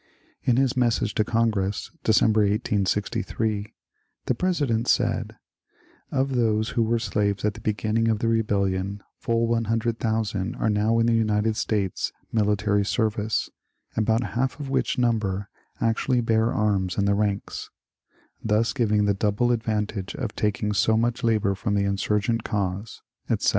[0.41, 3.69] In his message to Congress, December, 1868,
[4.25, 5.35] the Presi dent said:^'
[6.17, 10.97] Of those who were slaves at the beginning of the rebellion full 100,000 are now
[10.97, 13.51] in the United States mili tary service,
[13.95, 17.69] about half of which number actually bear arms in the ranks,—
[18.43, 23.49] thus giving the double advantage of taking 80 much labor from the insvrgent cdtisej^ etc.